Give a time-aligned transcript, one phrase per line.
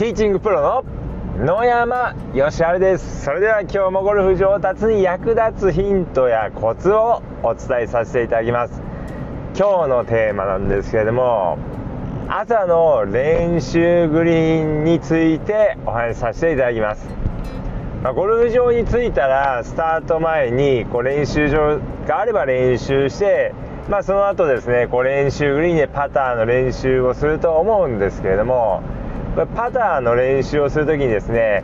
[0.00, 0.82] ティーチングプロの
[1.44, 3.22] 野山義晴です。
[3.22, 8.80] それでは今日もゴルフ上達に役立つヒントやコツをお伝えさせていただきます。
[9.54, 11.58] 今日のテーマなんですけれども
[12.30, 17.06] 朝の練習グリーンについてお話しさせていただきます。
[18.02, 21.78] まあ、ゴルフ場に着いたらスタート前にこう練習場
[22.08, 23.52] があれば練習して、
[23.90, 28.82] まあ、その後ですねこう練習グリーンでパターの練習をすると思うんですけれども
[29.34, 31.62] これパターの練習をする時にですね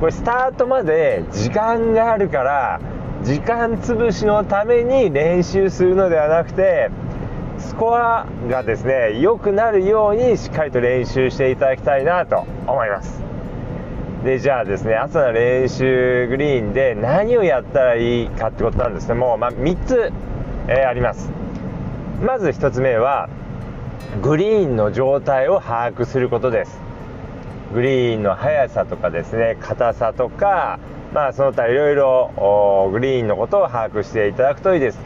[0.00, 2.80] これスタートまで時間があるから
[3.22, 6.90] 時間潰しのために練習するのではなくて
[7.58, 13.22] スコアがですね良くなるようにしっかりと練習していただきたいなと思います。
[14.24, 20.12] でじゃあですね朝の練習グリーンで何をやったらいいかってことなんですけども、ま、3つ、
[20.66, 21.30] えー、あります。
[22.24, 23.28] まず1つ目は
[24.22, 26.93] グリーンの状態を把握することです。
[27.74, 30.78] グリーンの速さとかですね硬さとか
[31.12, 34.98] まあその他いろいろグリーンのことを把握していただくといいです。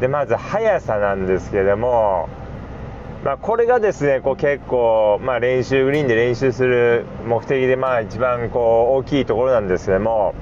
[0.00, 2.28] でまず速さなんですけども
[3.24, 10.34] まあ、これがですねこう結構、まあ、練習グリーンで練習する目的で、まあ、一番こう大きいところなんですけども、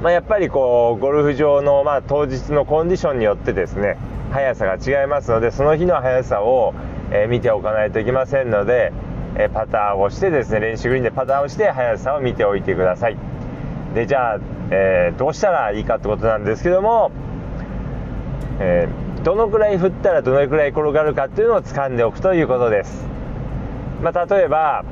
[0.00, 3.96] まあ、やっぱりこうゴルフ場の、まあ、当日のコンディションによってですね
[4.30, 6.72] 速さが違いますのでその日の速さを、
[7.10, 8.92] え、見ておかないといけませんので、
[9.36, 13.16] えパターをしてですね練習グリーンでパターをして速さを見ておいてください。
[13.94, 14.38] でじゃあ、
[14.70, 17.10] えー、どうしたらいいかってことなんですけども、
[18.60, 23.04] えー、どのくらい振ったらどのくらい転がるかっていうのを掴んでおくということです、
[24.02, 24.84] まあ、例えば、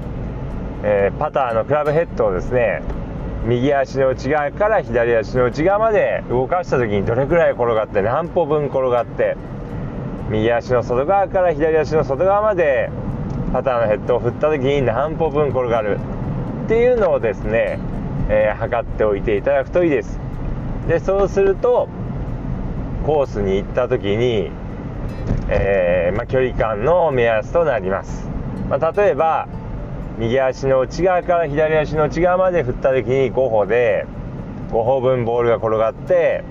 [0.83, 2.83] えー、パターのクラブヘッドをですね
[3.45, 9.37] 右足の内側から左足の内側まで動かした時にどれくらい転がって何歩分転がって
[10.29, 12.91] 右足の外側から左足の外側まで
[13.53, 15.99] パターのヘッドを振った時に何歩分転がる。
[16.67, 17.79] っていうのをですね、
[18.29, 20.21] えー、測っておいていただくといいです。
[20.89, 21.89] でそうすると
[23.05, 24.51] コースに行った時に、
[25.49, 28.29] えー、まあ、距離感の目安となります、
[28.69, 29.49] まあ、例えば
[30.19, 34.07] 右足の内側から左足の内側まで振った時に5歩で
[34.71, 36.43] 5歩分ボールが転がって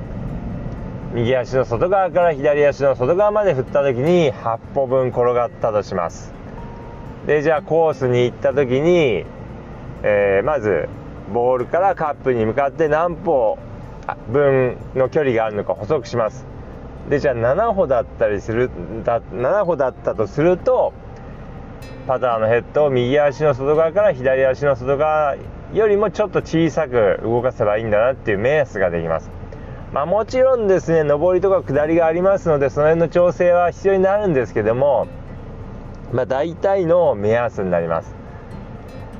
[1.13, 6.36] 右足の外側から左足の外側まで振った時に8歩分転がったとします。
[7.27, 9.25] でじゃあコースに行った時に、
[10.01, 10.87] えー、まず
[11.33, 13.59] ボールからカップに向かって何歩
[14.31, 16.45] 分の距離があるのか補足します。
[17.09, 18.69] でじゃあ7歩だったりする
[19.03, 20.93] だ7歩だったとすると
[22.07, 25.35] パターのヘッドを右足の外側から左足の外側
[25.73, 29.29] よりもちょっと小さく動かせばいいんだなっていう目安ができます。
[29.91, 35.07] まあ、もちろんですね上りとか下りがありますのでその辺の調整は必要になるんですけども
[36.13, 38.15] まあ、大体の目安になります。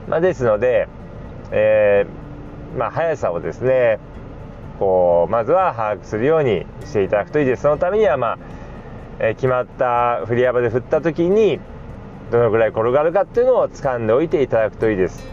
[0.07, 0.87] まあ、ですので、
[1.51, 3.99] えー、まあ、速さをですね
[4.79, 7.63] こうまずは把握するようにしていただくといいです。
[7.63, 8.37] そのためには、まあ
[9.19, 11.59] えー、決まった振り幅で振った時に
[12.31, 15.25] どのぐらい転がるかっていうのを掴んでおいていただくといいです。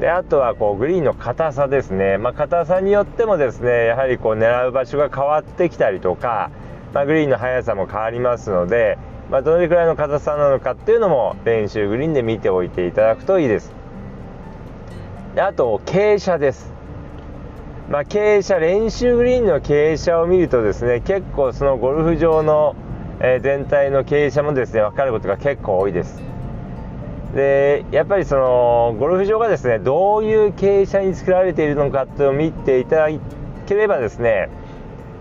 [0.00, 6.50] であとはこうグリーンの硬さですね、まあ、硬さによってもですねやはりこう狙う場所が変わってきたりとか、
[6.92, 8.98] まあ、グリーンの速さも変わりますので、
[9.30, 13.72] まあ、どれくらいの硬さなのかっていうのも練習グリーンで見ておいていただくといいです。
[15.34, 16.72] であと傾斜です、
[17.90, 22.74] まあ、傾斜練習グリーンの傾斜を見るとですね結構そのゴルフ場の、
[23.20, 26.20] え全体の傾斜もですね分かることが結構多いです。
[27.34, 33.08] でやっぱりそのゴルフ場がですねどういう傾斜に作られているのかっていうのを見ていただ
[33.66, 34.48] ければですね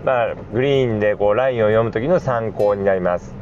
[0.06, 3.34] まあ、グリーンでこうラインを読む時の参考になります。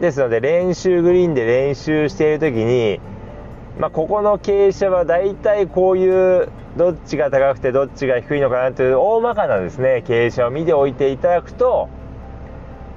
[0.00, 3.00] ですので練習グリーンで練習している時に、
[3.78, 11.88] まあ、ここの傾斜はだいたいこういうどっちが高くてどっちが低いのかなという大まかなですね傾斜を見ておいていただくと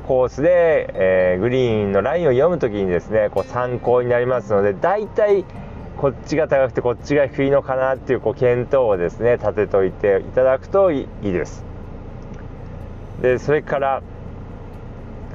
[0.06, 5.46] コースで、えー、グリーンのラインを読む時にですねこう参考になりますのでだいたい
[5.98, 11.64] こっちが高くてこっちが低いのかなっていうこう検討をですね立てておいていただくといいです。
[13.22, 14.02] でそれから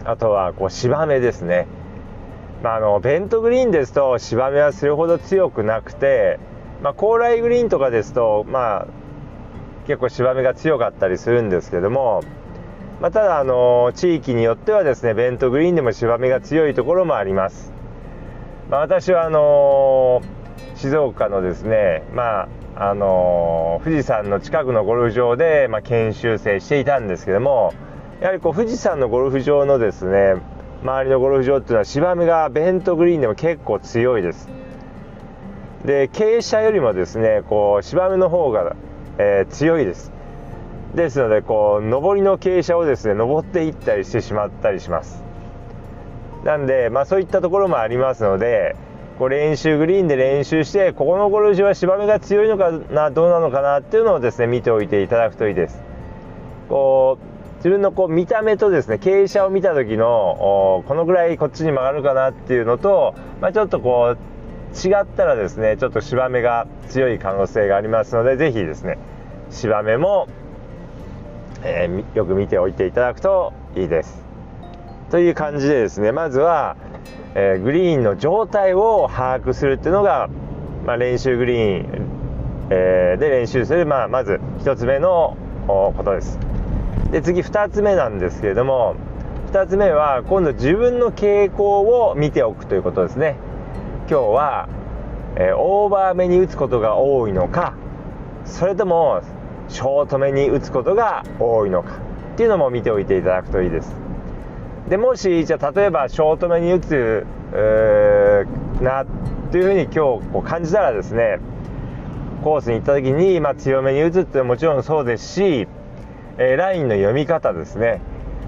[0.04, 1.66] あとはこう芝目ですね、
[2.62, 6.38] まあ、あのベントグリーンですと芝目はそれほど強くなくて、
[6.82, 8.86] まあ、高麗グリーンとかですと、まあ、
[9.86, 12.22] 結構芝目が強かったりするんですけども、
[13.00, 17.72] まあ、ただあの地域によってはですねベントグリーンでも芝目が強いところもあります、
[18.70, 20.20] まあ、私はあの
[20.76, 27.72] 静岡のですね、まああの富士山の近くのゴルフ場で、ま研修生していたんですけども
[28.20, 30.34] やはりこう富士山のゴルフ場のですね
[30.82, 34.48] 周りのゴルフ場っていうのは芝目がベントグリーンでも結構強いです。
[35.84, 38.74] で傾斜よりもですねこう芝目の方が、
[39.18, 40.12] えー、強いです。
[40.94, 45.22] ですのでこう上りの傾斜をですね登っていったりしてしまったりします。
[46.44, 48.76] なんで、まあ、そういったところもありますので
[49.18, 55.82] こう練習グリーンで練習してここのゴルフ場は芝目が強いのかなどうなのかなっていうのをですね見ておいていただくといいです。
[56.68, 57.33] こう
[57.64, 68.98] 自分のこう見た目とですね傾斜を見た時のこのぐらいこっちに曲がるかなっていうのと、まあ、ちょっとこう違ったらですねちょっと芝目が強い可能性がありますので是非ですね
[69.50, 70.28] 芝目も、
[71.62, 74.22] えー、よく見ておいていただくといいです。
[75.10, 76.76] という感じでですねまずは、
[77.34, 80.28] えー、グリーンの状態を把握するっていうのが、
[80.84, 82.08] まあ、練習グリーン、
[82.68, 85.34] えー、で練習する、まあ、まず1つ目の
[85.66, 86.53] ことです。
[87.14, 88.96] で次2つ目なんですけれども
[89.52, 93.36] 2つ目は今度自分の傾向を見ておくということですね。
[94.10, 94.68] 今日は、
[95.36, 97.74] えー、オーバー目に打つことが多いのか
[98.44, 99.22] それとも
[99.68, 101.98] ショート目に打つことが多いのか
[102.34, 103.94] っていうのも見ておいていただくといいです。
[104.88, 109.06] でもしじゃあ例えばショート目に打つ、えー、なっ
[109.52, 111.38] ていうふうに今日こう感じたらですね
[112.42, 115.68] コースに行った時に、まあ、強めに打つってもちろんそうですし、
[116.38, 118.00] えー、ラインの読み方ですね、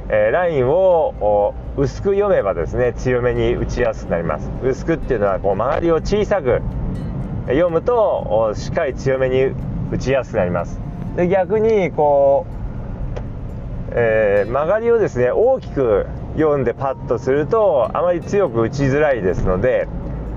[0.08, 4.50] えー、ラインを薄く読めばですね強めに打ちやすくなります。
[4.62, 6.62] 薄くっていうのはこう周りを小さく
[7.46, 9.52] 読むとしっかり強めに
[9.92, 10.80] 打ちやすくなります。
[11.16, 12.46] で逆にこ
[13.90, 19.86] う、えー、曲がりをですね大きく読んでパッとするとあまり強く打ちづらいですので、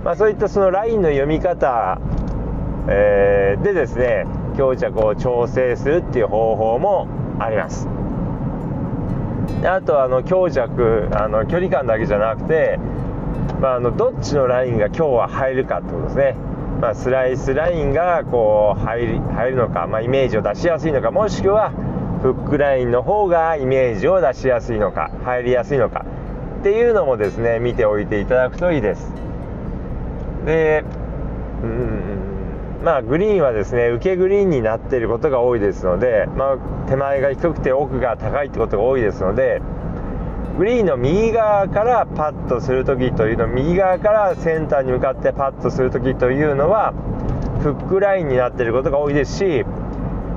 [0.04, 2.00] まあ、そういったそのラインの読み方、
[2.88, 4.25] えー、でですね
[4.56, 7.07] 強着を調整するっていう方法も
[7.39, 7.88] あります。
[9.62, 12.80] であとあの強弱あの距離感だけじゃなくて、
[13.59, 16.36] まあ、あのどっちのラインが今日は入るかってことですね、
[16.80, 21.71] まあ、スライスラインがこう入り入るのか、まあ、イメージを出しやすいのかもしくは
[22.21, 26.06] フックラインの方がイメージを出しやすいのか入りやすいのか
[26.59, 29.13] っていうのもですね見ておいていただくといいです。
[30.45, 30.83] で
[31.63, 31.99] うん
[32.84, 39.62] まあグリーンはですね受けグリーンになっていることが多いですので、まあ、手前が低くて奥が高いってことが多いですので
[40.58, 46.94] グリーンの右側からパッとする時というの右側からセンターに向かってパッとする時というのは
[47.62, 49.66] フックラインになっていることが多いですし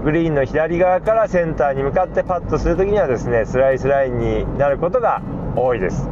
[0.05, 5.23] グリーンの左側からセンターに向かってパッとするときにはですねスライスラインになることが
[5.55, 6.09] 多いです、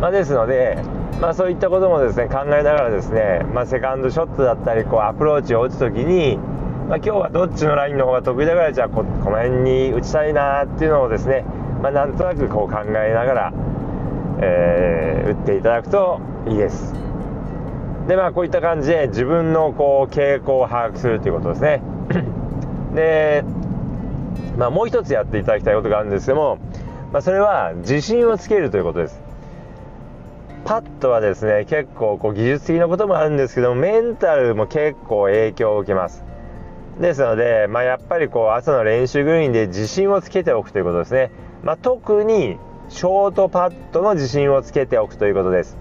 [0.00, 0.82] まあ、ですので、
[1.22, 6.36] まあ、そういったこともですね考えながらですね、まあ、セカンドショットだったりこうアプローチを打つときに、
[6.88, 11.44] まあ、今日はどっちのラインの方が得意だからじゃあここの辺に打ちたいなっていうのをですね、
[11.80, 13.52] まあ、なんとなくこう考えながら、
[14.42, 16.92] えー、打っていただくといいです。
[18.08, 21.82] でまあこういった感じで自分のこう傾向を把握するということですね。
[22.96, 23.44] で
[24.58, 26.58] まあもう一つやっていただきたいことがあるんですけども、
[27.12, 29.31] まあ、それは自信をつけるということです。
[30.64, 36.24] パットはですね結構こう技術的なこともあるんですけどもメンタルも結構影響を受けます。
[37.00, 41.30] ですので、まあ、やっぱりこう朝の練習グリーンで自信をつけておくということですね、
[41.62, 42.58] まあ、特に
[42.90, 45.78] ショートパットの自信をつけておくということです。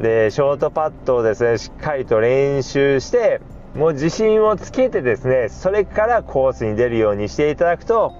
[0.00, 3.40] でショートパットをですねしっかりと練習して
[3.76, 8.12] もう自信をつけてですねそれからコースに出るようにしていただくと、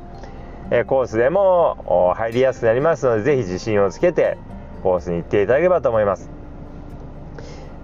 [0.71, 4.39] えコースでも入りやすくなりますのでぜひ自信をつけて
[4.85, 6.31] コースに行っていただければと思います。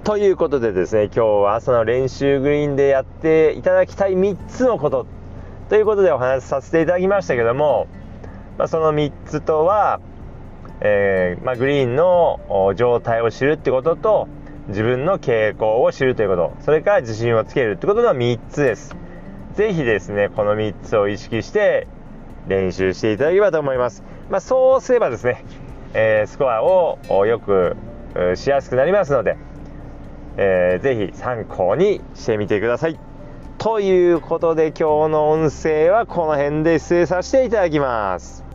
[0.05, 5.07] ということでですね今日は朝の練習グリーンでやっていただきたい3つのこと
[5.69, 7.87] ということでお話しさせていただきましたけども、
[8.57, 10.01] まあ、その3つとは
[10.83, 12.41] えー、まあ、グリーンの
[12.77, 14.29] 状態を知るってことと
[14.69, 18.97] 自分の傾向を知るということそれから自信をつけるってことの3つです。
[19.55, 21.89] 是非ですねこの3つを意識して
[22.47, 25.45] 練習していただければと思います、まあ、そうすればですね、
[25.95, 27.77] え、スコアをよく
[28.35, 29.37] しやすくなりますので、
[30.37, 32.99] えー、ぜひ参考にしてみてください。
[33.59, 38.50] ということで今日の音声はこの辺で失礼させていただきます。